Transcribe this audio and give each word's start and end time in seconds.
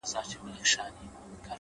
لكه 0.11 0.63
ژړا؛ 0.69 0.85